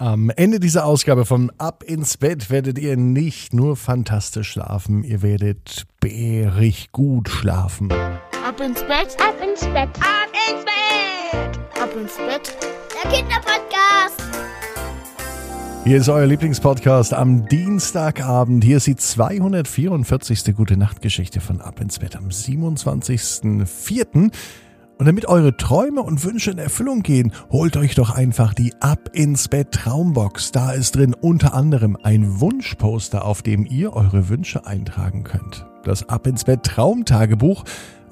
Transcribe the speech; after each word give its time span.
Am 0.00 0.30
Ende 0.30 0.60
dieser 0.60 0.84
Ausgabe 0.84 1.26
von 1.26 1.50
Ab 1.58 1.82
ins 1.82 2.18
Bett 2.18 2.50
werdet 2.50 2.78
ihr 2.78 2.96
nicht 2.96 3.52
nur 3.52 3.74
fantastisch 3.74 4.52
schlafen, 4.52 5.02
ihr 5.02 5.22
werdet 5.22 5.88
bärig 5.98 6.92
gut 6.92 7.28
schlafen. 7.28 7.90
Ab 7.90 8.60
ins 8.60 8.80
Bett, 8.82 9.16
ab 9.18 9.34
ins 9.42 9.62
Bett, 9.62 9.88
ab 9.98 10.28
ins 10.52 10.64
Bett, 10.64 11.58
ab 11.82 11.90
ins 12.00 12.16
Bett. 12.16 12.56
Der 12.94 13.10
Kinderpodcast. 13.10 14.22
Hier 15.82 15.96
ist 15.96 16.08
euer 16.08 16.26
Lieblingspodcast 16.26 17.12
am 17.12 17.48
Dienstagabend. 17.48 18.62
Hier 18.62 18.76
ist 18.76 18.86
die 18.86 18.94
244. 18.94 20.54
Gute 20.54 20.76
Nachtgeschichte 20.76 21.40
von 21.40 21.60
Ab 21.60 21.80
ins 21.80 21.98
Bett 21.98 22.14
am 22.14 22.28
27.04. 22.28 24.30
Und 24.98 25.06
damit 25.06 25.26
eure 25.26 25.56
Träume 25.56 26.02
und 26.02 26.24
Wünsche 26.24 26.50
in 26.50 26.58
Erfüllung 26.58 27.02
gehen, 27.02 27.32
holt 27.50 27.76
euch 27.76 27.94
doch 27.94 28.10
einfach 28.10 28.52
die 28.52 28.74
Ab 28.80 29.10
ins 29.12 29.46
Bett 29.46 29.70
Traumbox. 29.70 30.50
Da 30.50 30.72
ist 30.72 30.96
drin 30.96 31.14
unter 31.14 31.54
anderem 31.54 31.96
ein 32.02 32.40
Wunschposter, 32.40 33.24
auf 33.24 33.42
dem 33.42 33.64
ihr 33.64 33.92
eure 33.92 34.28
Wünsche 34.28 34.66
eintragen 34.66 35.22
könnt. 35.22 35.66
Das 35.84 36.08
Ab 36.08 36.26
ins 36.26 36.42
Bett 36.44 36.64
Traumtagebuch. 36.64 37.62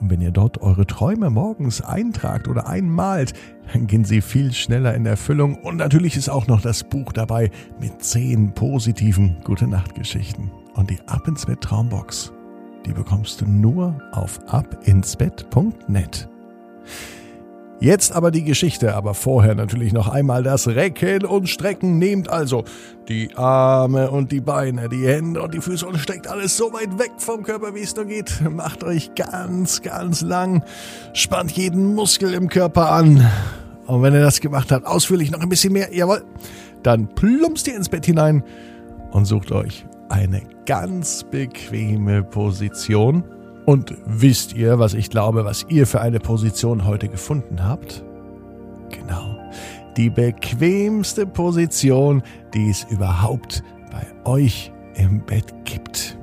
Und 0.00 0.10
wenn 0.10 0.20
ihr 0.20 0.30
dort 0.30 0.62
eure 0.62 0.86
Träume 0.86 1.28
morgens 1.28 1.80
eintragt 1.80 2.46
oder 2.46 2.68
einmalt, 2.68 3.32
dann 3.72 3.88
gehen 3.88 4.04
sie 4.04 4.20
viel 4.20 4.52
schneller 4.52 4.94
in 4.94 5.06
Erfüllung. 5.06 5.56
Und 5.56 5.78
natürlich 5.78 6.16
ist 6.16 6.28
auch 6.28 6.46
noch 6.46 6.60
das 6.60 6.84
Buch 6.84 7.12
dabei 7.12 7.50
mit 7.80 8.00
zehn 8.04 8.52
positiven 8.52 9.38
Gute 9.42 9.66
Nacht 9.66 9.96
Geschichten. 9.96 10.52
Und 10.74 10.90
die 10.90 11.00
Ab 11.08 11.26
ins 11.26 11.46
Bett 11.46 11.62
Traumbox, 11.62 12.32
die 12.84 12.92
bekommst 12.92 13.40
du 13.40 13.46
nur 13.46 13.98
auf 14.12 14.38
abinsbett.net. 14.46 16.28
Jetzt 17.78 18.12
aber 18.12 18.30
die 18.30 18.42
Geschichte, 18.42 18.94
aber 18.94 19.12
vorher 19.12 19.54
natürlich 19.54 19.92
noch 19.92 20.08
einmal 20.08 20.42
das 20.42 20.66
Recken 20.66 21.26
und 21.26 21.50
Strecken. 21.50 21.98
Nehmt 21.98 22.30
also 22.30 22.64
die 23.06 23.36
Arme 23.36 24.10
und 24.10 24.32
die 24.32 24.40
Beine, 24.40 24.88
die 24.88 25.06
Hände 25.06 25.42
und 25.42 25.52
die 25.52 25.60
Füße 25.60 25.86
und 25.86 25.98
steckt 25.98 26.26
alles 26.26 26.56
so 26.56 26.72
weit 26.72 26.98
weg 26.98 27.12
vom 27.18 27.42
Körper, 27.42 27.74
wie 27.74 27.82
es 27.82 27.94
nur 27.94 28.06
geht. 28.06 28.40
Macht 28.50 28.82
euch 28.82 29.14
ganz, 29.14 29.82
ganz 29.82 30.22
lang. 30.22 30.64
Spannt 31.12 31.52
jeden 31.52 31.94
Muskel 31.94 32.32
im 32.32 32.48
Körper 32.48 32.90
an. 32.90 33.28
Und 33.86 34.02
wenn 34.02 34.14
ihr 34.14 34.22
das 34.22 34.40
gemacht 34.40 34.72
habt, 34.72 34.86
ausführlich 34.86 35.30
noch 35.30 35.40
ein 35.40 35.48
bisschen 35.50 35.74
mehr, 35.74 35.94
jawohl, 35.94 36.24
dann 36.82 37.08
plumpst 37.08 37.68
ihr 37.68 37.76
ins 37.76 37.90
Bett 37.90 38.06
hinein 38.06 38.42
und 39.10 39.26
sucht 39.26 39.52
euch 39.52 39.84
eine 40.08 40.40
ganz 40.64 41.24
bequeme 41.24 42.22
Position 42.22 43.22
und 43.66 43.94
wisst 44.06 44.54
ihr, 44.54 44.78
was 44.78 44.94
ich 44.94 45.10
glaube, 45.10 45.44
was 45.44 45.66
ihr 45.68 45.86
für 45.86 46.00
eine 46.00 46.20
Position 46.20 46.86
heute 46.86 47.08
gefunden 47.08 47.62
habt? 47.64 48.02
Genau. 48.90 49.36
Die 49.96 50.08
bequemste 50.08 51.26
Position, 51.26 52.22
die 52.54 52.70
es 52.70 52.84
überhaupt 52.84 53.64
bei 53.90 54.06
euch 54.24 54.72
im 54.94 55.26
Bett 55.26 55.52
gibt. 55.64 56.16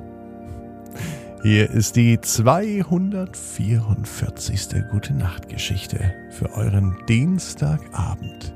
Hier 1.42 1.70
ist 1.70 1.96
die 1.96 2.18
244. 2.18 4.68
Gute 4.90 5.12
Nacht 5.12 5.50
Geschichte 5.50 6.14
für 6.30 6.50
euren 6.54 6.96
Dienstagabend. 7.06 8.54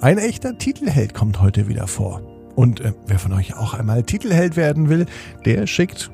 Ein 0.00 0.18
echter 0.18 0.56
Titelheld 0.56 1.12
kommt 1.12 1.40
heute 1.40 1.66
wieder 1.66 1.88
vor. 1.88 2.22
Und 2.54 2.78
äh, 2.80 2.92
wer 3.06 3.18
von 3.18 3.32
euch 3.32 3.56
auch 3.56 3.74
einmal 3.74 4.04
Titelheld 4.04 4.54
werden 4.56 4.88
will, 4.88 5.06
der 5.44 5.66
schickt 5.66 6.12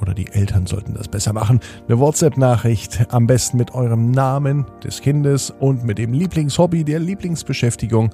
oder 0.00 0.14
die 0.14 0.28
Eltern 0.28 0.66
sollten 0.66 0.94
das 0.94 1.08
besser 1.08 1.32
machen, 1.32 1.60
eine 1.88 1.98
WhatsApp-Nachricht, 1.98 3.12
am 3.12 3.26
besten 3.26 3.56
mit 3.56 3.74
eurem 3.74 4.10
Namen 4.10 4.66
des 4.82 5.00
Kindes 5.00 5.50
und 5.50 5.84
mit 5.84 5.98
dem 5.98 6.12
Lieblingshobby, 6.12 6.84
der 6.84 6.98
Lieblingsbeschäftigung. 6.98 8.10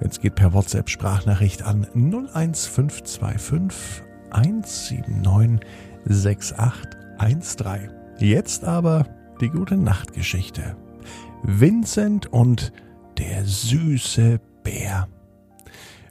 Wenn 0.00 0.10
es 0.10 0.20
geht 0.20 0.36
per 0.36 0.52
WhatsApp 0.52 0.88
Sprachnachricht 0.88 1.62
an 1.62 1.86
01525 1.94 4.04
179 4.30 5.60
6813. 6.04 7.90
Jetzt 8.18 8.64
aber 8.64 9.06
die 9.40 9.48
gute 9.48 9.76
Nachtgeschichte. 9.76 10.76
Vincent 11.42 12.32
und 12.32 12.72
der 13.16 13.44
süße 13.44 14.40
Bär. 14.62 15.08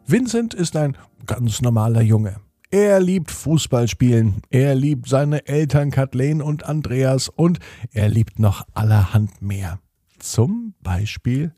Vincent 0.06 0.54
ist 0.54 0.76
ein 0.76 0.98
ganz 1.26 1.62
normaler 1.62 2.02
Junge. 2.02 2.36
Er 2.70 3.00
liebt 3.00 3.32
Fußballspielen, 3.32 4.42
er 4.50 4.76
liebt 4.76 5.08
seine 5.08 5.48
Eltern 5.48 5.90
Kathleen 5.90 6.42
und 6.42 6.66
Andreas 6.66 7.30
und 7.30 7.60
er 7.94 8.10
liebt 8.10 8.40
noch 8.40 8.68
allerhand 8.74 9.42
mehr. 9.42 9.80
Zum 10.20 10.74
Beispiel 10.82 11.54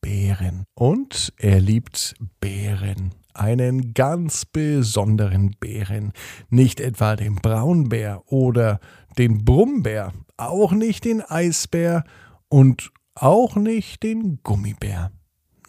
Bären. 0.00 0.64
Und 0.74 1.32
er 1.36 1.60
liebt 1.60 2.14
Bären. 2.40 3.12
Einen 3.34 3.92
ganz 3.94 4.44
besonderen 4.44 5.56
Bären. 5.58 6.12
Nicht 6.48 6.80
etwa 6.80 7.16
den 7.16 7.36
Braunbär 7.36 8.22
oder 8.26 8.80
den 9.18 9.44
Brummbär, 9.44 10.12
auch 10.36 10.72
nicht 10.72 11.04
den 11.04 11.20
Eisbär 11.20 12.04
und 12.48 12.90
auch 13.14 13.56
nicht 13.56 14.02
den 14.02 14.40
Gummibär. 14.42 15.10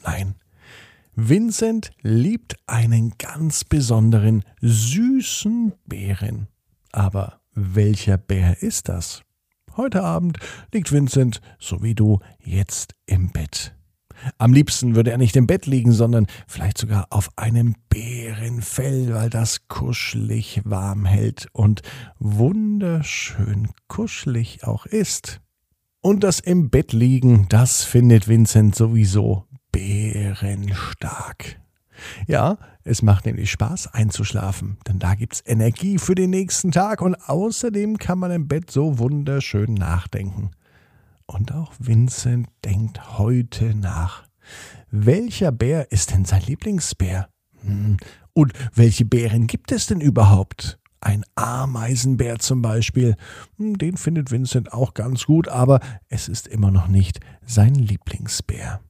Nein, 0.04 0.36
Vincent 1.18 1.92
liebt 2.02 2.58
einen 2.68 3.14
ganz 3.18 3.64
besonderen, 3.64 4.44
süßen 4.59 5.72
Bären. 5.86 6.48
Aber 6.92 7.40
welcher 7.53 8.18
Bär 8.18 8.62
ist 8.62 8.90
das? 8.90 9.22
Heute 9.78 10.03
Abend 10.03 10.40
liegt 10.74 10.92
Vincent, 10.92 11.40
so 11.58 11.81
wie 11.81 11.96
du, 11.96 12.20
jetzt 12.44 12.96
im 13.06 13.30
Bett. 13.31 13.74
Am 14.38 14.52
liebsten 14.52 14.96
würde 14.96 15.12
er 15.12 15.18
nicht 15.18 15.38
im 15.38 15.48
Bett 15.48 15.66
liegen, 15.66 15.94
sondern 15.94 16.28
vielleicht 16.48 16.78
sogar 16.78 17.08
auf 17.12 17.30
einem 17.38 17.76
Bärenfell, 17.88 19.14
weil 19.14 19.30
das 19.30 19.70
kuschelig 19.70 20.62
warm 20.66 21.06
hält 21.06 21.47
und 21.53 21.82
wunderschön 22.20 23.70
kuschelig 23.88 24.66
auch 24.66 24.86
ist. 24.86 25.40
Und 26.02 26.26
das 26.26 26.42
im 26.42 26.70
Bett 26.70 26.92
liegen, 26.92 27.47
das 27.47 27.86
findet 27.86 28.28
Vincent 28.28 28.76
sowieso 28.76 29.46
bärenstark. 30.35 31.59
Ja, 32.28 32.57
es 32.84 33.01
macht 33.01 33.25
nämlich 33.25 33.50
Spaß 33.51 33.94
einzuschlafen, 33.94 34.78
denn 34.88 35.00
da 35.00 35.16
gibt's 35.16 35.41
Energie 35.46 35.97
für 35.97 36.13
den 36.13 36.29
nächsten 36.29 36.72
Tag 36.72 37.01
und 37.01 37.16
außerdem 37.16 37.97
kann 37.97 38.19
man 38.19 38.31
im 38.31 38.47
Bett 38.47 38.69
so 38.69 39.00
wunderschön 39.00 39.73
nachdenken. 39.73 40.51
Und 41.25 41.53
auch 41.53 41.73
Vincent 41.79 42.47
denkt 42.66 43.18
heute 43.18 43.73
nach. 43.73 44.23
Welcher 44.91 45.51
Bär 45.51 45.91
ist 45.91 46.12
denn 46.12 46.25
sein 46.25 46.44
Lieblingsbär? 46.44 47.29
Hm, 47.62 47.97
und 48.34 48.53
welche 48.73 49.06
Bären 49.06 49.47
gibt 49.47 49.72
es 49.72 49.88
denn 49.88 50.02
überhaupt? 50.02 50.78
Ein 51.00 51.23
Ameisenbär 51.35 52.40
zum 52.40 52.62
Beispiel, 52.62 53.16
hm, 53.57 53.78
den 53.78 53.96
findet 53.96 54.31
Vincent 54.31 54.73
auch 54.73 54.94
ganz 54.94 55.25
gut, 55.25 55.47
aber 55.47 55.79
es 56.09 56.28
ist 56.28 56.47
immer 56.47 56.72
noch 56.72 56.88
nicht 56.88 57.22
sein 57.46 57.73
Lieblingsbär. 57.73 58.81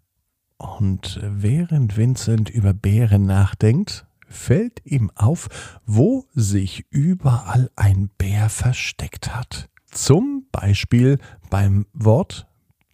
Und 0.58 1.20
während 1.22 1.98
Vincent 1.98 2.50
über 2.50 2.74
Bären 2.74 3.26
nachdenkt, 3.26 4.06
fällt 4.28 4.86
ihm 4.86 5.12
auf, 5.16 5.48
wo 5.86 6.26
sich 6.34 6.86
überall 6.90 7.70
ein 7.76 8.10
Bär 8.18 8.50
versteckt 8.50 9.36
hat. 9.36 9.70
Zum 9.92 10.48
Beispiel 10.52 11.20
beim 11.50 11.86
Wort 11.94 12.48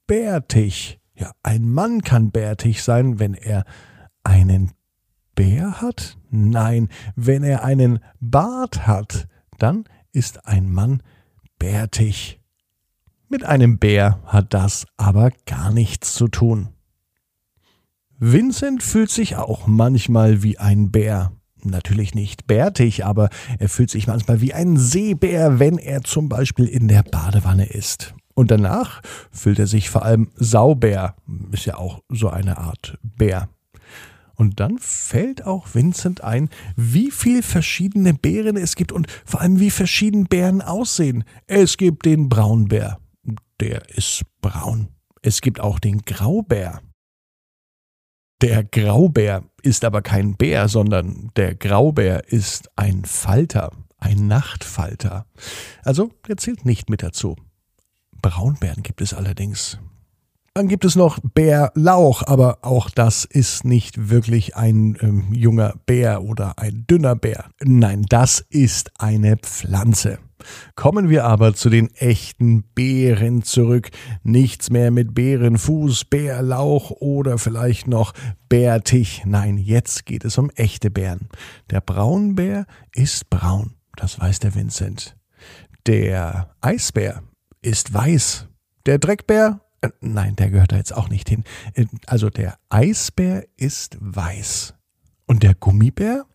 bärtig. 0.07 0.99
Ja, 1.15 1.31
ein 1.43 1.69
Mann 1.69 2.01
kann 2.01 2.31
bärtig 2.31 2.83
sein, 2.83 3.19
wenn 3.19 3.33
er 3.33 3.65
einen 4.23 4.71
Bär 5.35 5.81
hat? 5.81 6.17
Nein, 6.29 6.89
wenn 7.15 7.43
er 7.43 7.63
einen 7.63 7.99
Bart 8.19 8.87
hat, 8.87 9.27
dann 9.57 9.85
ist 10.11 10.45
ein 10.47 10.71
Mann 10.71 11.01
bärtig. 11.59 12.39
Mit 13.29 13.43
einem 13.43 13.79
Bär 13.79 14.19
hat 14.25 14.53
das 14.53 14.85
aber 14.97 15.31
gar 15.45 15.71
nichts 15.71 16.13
zu 16.13 16.27
tun. 16.27 16.69
Vincent 18.23 18.83
fühlt 18.83 19.09
sich 19.09 19.37
auch 19.37 19.65
manchmal 19.65 20.43
wie 20.43 20.59
ein 20.59 20.91
Bär. 20.91 21.31
Natürlich 21.63 22.13
nicht 22.13 22.45
bärtig, 22.45 23.03
aber 23.03 23.31
er 23.57 23.67
fühlt 23.67 23.89
sich 23.89 24.05
manchmal 24.05 24.41
wie 24.41 24.53
ein 24.53 24.77
Seebär, 24.77 25.57
wenn 25.57 25.79
er 25.79 26.03
zum 26.03 26.29
Beispiel 26.29 26.67
in 26.67 26.87
der 26.87 27.01
Badewanne 27.01 27.65
ist. 27.65 28.13
Und 28.35 28.51
danach 28.51 29.01
fühlt 29.31 29.57
er 29.57 29.65
sich 29.65 29.89
vor 29.89 30.05
allem 30.05 30.29
Saubär, 30.35 31.15
ist 31.51 31.65
ja 31.65 31.77
auch 31.77 32.03
so 32.09 32.29
eine 32.29 32.59
Art 32.59 32.99
Bär. 33.01 33.49
Und 34.35 34.59
dann 34.59 34.77
fällt 34.77 35.47
auch 35.47 35.73
Vincent 35.73 36.23
ein, 36.23 36.49
wie 36.75 37.09
viel 37.09 37.41
verschiedene 37.41 38.13
Bären 38.13 38.55
es 38.55 38.75
gibt 38.75 38.91
und 38.91 39.07
vor 39.25 39.41
allem 39.41 39.59
wie 39.59 39.71
verschieden 39.71 40.25
Bären 40.25 40.61
aussehen. 40.61 41.23
Es 41.47 41.75
gibt 41.75 42.05
den 42.05 42.29
Braunbär, 42.29 42.99
der 43.59 43.89
ist 43.97 44.21
braun. 44.41 44.89
Es 45.23 45.41
gibt 45.41 45.59
auch 45.59 45.79
den 45.79 46.03
Graubär, 46.05 46.81
der 48.41 48.63
Graubär 48.63 49.43
ist 49.61 49.85
aber 49.85 50.01
kein 50.01 50.35
Bär, 50.35 50.67
sondern 50.67 51.31
der 51.35 51.55
Graubär 51.55 52.27
ist 52.31 52.69
ein 52.75 53.05
Falter, 53.05 53.71
ein 53.97 54.27
Nachtfalter. 54.27 55.25
Also 55.83 56.11
der 56.27 56.37
zählt 56.37 56.65
nicht 56.65 56.89
mit 56.89 57.03
dazu. 57.03 57.35
Braunbären 58.21 58.83
gibt 58.83 59.01
es 59.01 59.13
allerdings. 59.13 59.79
Dann 60.53 60.67
gibt 60.67 60.83
es 60.83 60.97
noch 60.97 61.17
Bärlauch, 61.23 62.23
aber 62.27 62.57
auch 62.63 62.89
das 62.89 63.23
ist 63.23 63.63
nicht 63.63 64.09
wirklich 64.09 64.57
ein 64.57 64.97
ähm, 64.99 65.33
junger 65.33 65.75
Bär 65.85 66.23
oder 66.23 66.59
ein 66.59 66.85
dünner 66.89 67.15
Bär. 67.15 67.45
Nein, 67.63 68.05
das 68.09 68.43
ist 68.49 68.91
eine 68.99 69.37
Pflanze. 69.37 70.19
Kommen 70.75 71.07
wir 71.07 71.23
aber 71.23 71.53
zu 71.53 71.69
den 71.69 71.89
echten 71.95 72.63
Beeren 72.63 73.43
zurück. 73.43 73.91
Nichts 74.23 74.69
mehr 74.69 74.91
mit 74.91 75.13
Bärenfuß, 75.13 76.03
Bärlauch 76.05 76.91
oder 76.91 77.37
vielleicht 77.37 77.87
noch 77.87 78.11
Bärtich. 78.49 79.23
Nein, 79.25 79.57
jetzt 79.57 80.05
geht 80.05 80.25
es 80.25 80.37
um 80.37 80.49
echte 80.55 80.91
Bären. 80.91 81.29
Der 81.69 81.79
Braunbär 81.79 82.65
ist 82.93 83.29
braun, 83.29 83.75
das 83.95 84.19
weiß 84.19 84.39
der 84.39 84.53
Vincent. 84.53 85.15
Der 85.87 86.53
Eisbär 86.59 87.23
ist 87.61 87.93
weiß. 87.93 88.47
Der 88.85 88.97
Dreckbär, 88.99 89.61
nein, 89.99 90.35
der 90.35 90.49
gehört 90.49 90.71
da 90.71 90.77
jetzt 90.77 90.95
auch 90.95 91.09
nicht 91.09 91.29
hin. 91.29 91.43
Äh, 91.73 91.85
also 92.07 92.29
der 92.29 92.57
Eisbär 92.69 93.45
ist 93.57 93.97
weiß. 93.99 94.73
Und 95.25 95.43
der 95.43 95.55
Gummibär? 95.55 96.25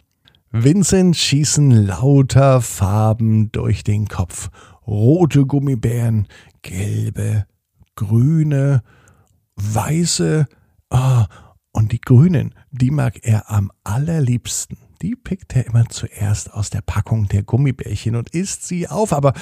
Vincent 0.50 1.16
schießen 1.16 1.70
lauter 1.70 2.62
Farben 2.62 3.52
durch 3.52 3.84
den 3.84 4.08
Kopf. 4.08 4.48
Rote 4.86 5.44
Gummibären, 5.44 6.28
gelbe, 6.62 7.46
grüne, 7.94 8.82
weiße. 9.56 10.46
Oh, 10.90 11.24
und 11.72 11.92
die 11.92 12.00
grünen, 12.00 12.54
die 12.70 12.90
mag 12.90 13.18
er 13.22 13.50
am 13.50 13.70
allerliebsten. 13.84 14.78
Die 15.02 15.14
pickt 15.14 15.54
er 15.54 15.66
immer 15.66 15.86
zuerst 15.90 16.52
aus 16.54 16.70
der 16.70 16.80
Packung 16.80 17.28
der 17.28 17.42
Gummibärchen 17.42 18.16
und 18.16 18.30
isst 18.30 18.66
sie 18.66 18.88
auf, 18.88 19.12
aber 19.12 19.34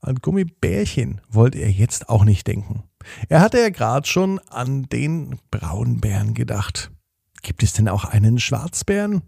an 0.00 0.16
Gummibärchen 0.16 1.20
wollte 1.28 1.58
er 1.58 1.70
jetzt 1.70 2.08
auch 2.08 2.24
nicht 2.24 2.46
denken. 2.46 2.84
Er 3.28 3.40
hatte 3.40 3.60
ja 3.60 3.70
gerade 3.70 4.06
schon 4.06 4.38
an 4.48 4.84
den 4.84 5.38
Braunbären 5.50 6.34
gedacht. 6.34 6.90
Gibt 7.42 7.62
es 7.62 7.72
denn 7.72 7.88
auch 7.88 8.04
einen 8.04 8.38
Schwarzbären? 8.38 9.22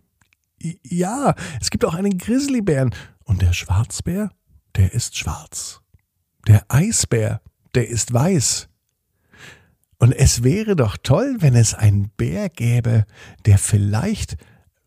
Ja, 0.82 1.34
es 1.60 1.70
gibt 1.70 1.84
auch 1.84 1.94
einen 1.94 2.18
Grizzlybären. 2.18 2.94
Und 3.24 3.42
der 3.42 3.52
Schwarzbär, 3.52 4.30
der 4.76 4.92
ist 4.92 5.16
schwarz. 5.16 5.80
Der 6.46 6.64
Eisbär, 6.68 7.40
der 7.74 7.88
ist 7.88 8.12
weiß. 8.12 8.68
Und 9.98 10.12
es 10.12 10.42
wäre 10.42 10.76
doch 10.76 10.96
toll, 11.02 11.36
wenn 11.40 11.54
es 11.54 11.74
einen 11.74 12.10
Bär 12.10 12.48
gäbe, 12.50 13.06
der 13.46 13.58
vielleicht 13.58 14.36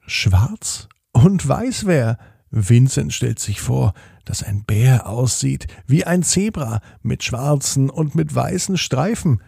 schwarz 0.06 0.88
und 1.12 1.48
weiß 1.48 1.86
wäre. 1.86 2.18
Vincent 2.50 3.14
stellt 3.14 3.40
sich 3.40 3.62
vor, 3.62 3.94
dass 4.26 4.44
ein 4.44 4.64
Bär 4.64 5.08
aussieht 5.08 5.68
wie 5.86 6.06
ein 6.06 6.24
Zebra 6.24 6.82
mit 7.02 7.24
schwarzen 7.24 7.90
und 7.90 8.16
mit 8.16 8.34
weißen 8.34 8.78
Streifen. 8.78 9.42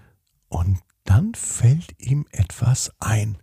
Und 0.48 0.80
dann 1.06 1.34
fällt 1.34 1.94
ihm 1.98 2.26
etwas 2.32 2.92
ein. 3.00 3.38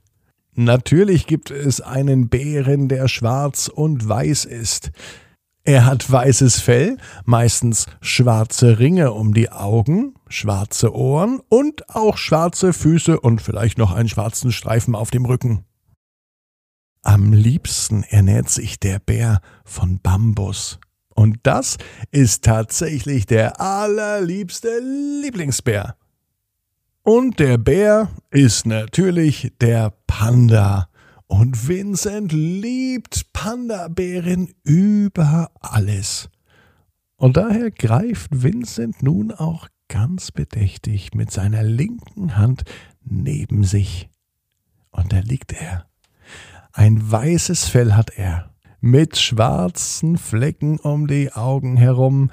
Natürlich 0.54 1.26
gibt 1.26 1.50
es 1.50 1.80
einen 1.80 2.28
Bären, 2.28 2.88
der 2.88 3.08
schwarz 3.08 3.68
und 3.68 4.08
weiß 4.08 4.46
ist. 4.46 4.90
Er 5.64 5.84
hat 5.84 6.10
weißes 6.10 6.60
Fell, 6.60 6.96
meistens 7.24 7.86
schwarze 8.00 8.78
Ringe 8.78 9.12
um 9.12 9.34
die 9.34 9.50
Augen, 9.50 10.14
schwarze 10.28 10.94
Ohren 10.94 11.40
und 11.48 11.94
auch 11.94 12.16
schwarze 12.16 12.72
Füße 12.72 13.18
und 13.18 13.42
vielleicht 13.42 13.76
noch 13.76 13.92
einen 13.92 14.08
schwarzen 14.08 14.52
Streifen 14.52 14.94
auf 14.94 15.10
dem 15.10 15.26
Rücken. 15.26 15.64
Am 17.06 17.32
liebsten 17.32 18.02
ernährt 18.02 18.48
sich 18.48 18.80
der 18.80 18.98
Bär 18.98 19.40
von 19.64 20.00
Bambus. 20.00 20.80
Und 21.14 21.38
das 21.44 21.76
ist 22.10 22.42
tatsächlich 22.42 23.26
der 23.26 23.60
allerliebste 23.60 24.80
Lieblingsbär. 25.22 25.94
Und 27.04 27.38
der 27.38 27.58
Bär 27.58 28.10
ist 28.32 28.66
natürlich 28.66 29.52
der 29.60 29.92
Panda. 30.08 30.88
Und 31.28 31.68
Vincent 31.68 32.32
liebt 32.32 33.32
Panda-Bären 33.32 34.52
über 34.64 35.52
alles. 35.60 36.28
Und 37.14 37.36
daher 37.36 37.70
greift 37.70 38.42
Vincent 38.42 39.00
nun 39.04 39.30
auch 39.30 39.68
ganz 39.86 40.32
bedächtig 40.32 41.14
mit 41.14 41.30
seiner 41.30 41.62
linken 41.62 42.36
Hand 42.36 42.64
neben 43.04 43.62
sich. 43.62 44.08
Und 44.90 45.12
da 45.12 45.20
liegt 45.20 45.52
er. 45.52 45.86
Ein 46.76 47.10
weißes 47.10 47.68
Fell 47.68 47.94
hat 47.94 48.10
er, 48.18 48.50
mit 48.82 49.16
schwarzen 49.16 50.18
Flecken 50.18 50.78
um 50.78 51.06
die 51.06 51.32
Augen 51.32 51.78
herum, 51.78 52.30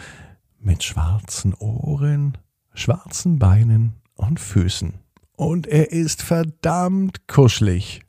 mit 0.60 0.84
schwarzen 0.84 1.54
Ohren, 1.54 2.38
schwarzen 2.74 3.40
Beinen 3.40 3.94
und 4.16 4.42
Füßen. 4.42 4.96
Und 5.38 5.66
er 5.66 5.94
ist 5.94 6.22
verdammt 6.22 7.26
kuschelig. 7.30 8.02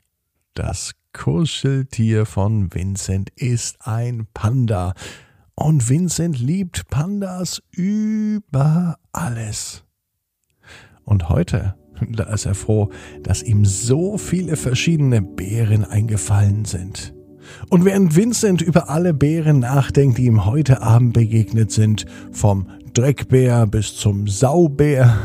Das 0.55 0.91
Kuscheltier 1.13 2.25
von 2.25 2.73
Vincent 2.73 3.29
ist 3.37 3.87
ein 3.87 4.27
Panda. 4.33 4.93
Und 5.55 5.87
Vincent 5.87 6.37
liebt 6.37 6.89
Pandas 6.89 7.63
über 7.71 8.97
alles. 9.13 9.85
Und 11.05 11.29
heute, 11.29 11.75
da 12.09 12.23
ist 12.25 12.45
er 12.45 12.55
froh, 12.55 12.89
dass 13.23 13.43
ihm 13.43 13.65
so 13.65 14.17
viele 14.17 14.55
verschiedene 14.55 15.21
Bären 15.21 15.83
eingefallen 15.83 16.65
sind. 16.65 17.13
Und 17.69 17.85
während 17.85 18.15
Vincent 18.15 18.61
über 18.61 18.89
alle 18.89 19.13
Bären 19.13 19.59
nachdenkt, 19.59 20.17
die 20.17 20.25
ihm 20.25 20.45
heute 20.45 20.81
Abend 20.81 21.13
begegnet 21.13 21.71
sind, 21.71 22.05
vom 22.31 22.67
Dreckbär 22.93 23.67
bis 23.67 23.95
zum 23.95 24.27
Saubär, 24.27 25.17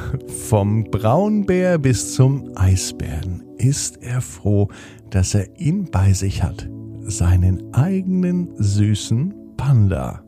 vom 0.48 0.84
Braunbär 0.84 1.78
bis 1.78 2.14
zum 2.14 2.50
Eisbären, 2.56 3.44
ist 3.58 4.02
er 4.02 4.20
froh, 4.20 4.68
dass 5.10 5.34
er 5.34 5.46
ihn 5.58 5.84
bei 5.90 6.12
sich 6.12 6.42
hat, 6.42 6.68
seinen 7.02 7.72
eigenen 7.74 8.48
süßen 8.56 9.34
Panda. 9.56 10.22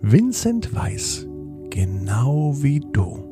Vincent 0.00 0.74
weiß, 0.74 1.28
genau 1.70 2.54
wie 2.60 2.80
du, 2.92 3.31